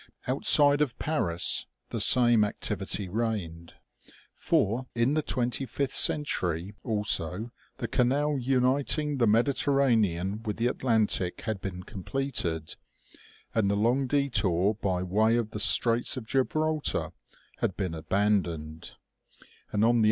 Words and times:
Outside 0.25 0.81
of 0.81 0.97
Paris 0.97 1.67
the 1.91 2.01
same 2.01 2.43
activity 2.43 3.07
reigned; 3.07 3.73
for, 4.35 4.87
in 4.95 5.13
the 5.13 5.21
twenty 5.21 5.67
fifth 5.67 5.93
century 5.93 6.73
also, 6.83 7.51
the 7.77 7.87
canal 7.87 8.35
uniting 8.39 9.17
the 9.19 9.27
Mediterranean 9.27 10.41
with 10.41 10.57
the 10.57 10.65
Atlan 10.65 11.07
tic 11.07 11.41
had 11.41 11.61
been 11.61 11.83
completed, 11.83 12.75
and 13.53 13.69
the 13.69 13.75
long 13.75 14.07
detour 14.07 14.73
by 14.73 15.03
way 15.03 15.37
of 15.37 15.51
the 15.51 15.59
Straits 15.59 16.17
of 16.17 16.25
Gibraltar 16.25 17.11
had 17.57 17.77
been 17.77 17.93
abandoned; 17.93 18.93
and 19.71 19.73
on 19.73 19.79
the 19.79 19.79
206 19.79 19.83
OMEGA. 19.83 19.99